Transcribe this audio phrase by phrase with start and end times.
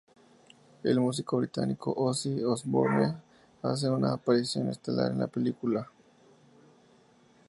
[0.81, 3.17] El músico británico Ozzy Osbourne
[3.61, 5.87] hace una aparición estelar en la película.